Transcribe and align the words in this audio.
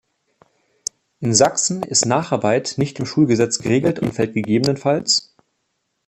In 1.19 1.35
Sachsen 1.35 1.83
ist 1.83 2.07
Nacharbeit 2.07 2.73
nicht 2.79 2.97
im 2.97 3.05
Schulgesetz 3.05 3.59
geregelt 3.59 3.99
und 3.99 4.13
fällt 4.15 4.33
ggf. 4.33 4.83